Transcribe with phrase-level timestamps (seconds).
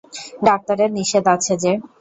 [0.45, 1.71] ডাক্তারের নিষেধ আছে যে।